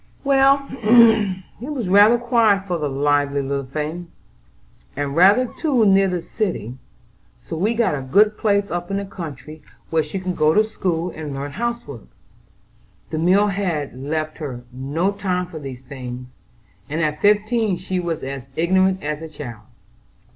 [0.23, 4.07] "Well, it was rather quiet for the lively little thing,
[4.97, 6.79] and rather too near the city,
[7.37, 9.61] so we got a good place up in the country
[9.91, 12.07] where she could go to school and learn housework.
[13.11, 16.25] The mill had left her no time for these things,
[16.89, 19.65] and at fifteen she was as ignorant as a child."